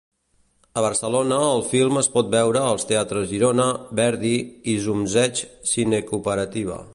[0.79, 3.69] A Barcelona el film es pot veure als teatres Girona,
[4.01, 4.35] Verdi
[4.75, 6.81] i Zumzeig Cinecooperativa.